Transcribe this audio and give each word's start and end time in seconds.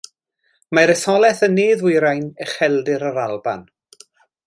Mae'r 0.77 0.91
etholaeth 0.93 1.43
yn 1.49 1.53
ne-ddwyrain 1.59 2.25
Ucheldir 2.47 3.09
yr 3.11 3.25
Alban. 3.29 3.67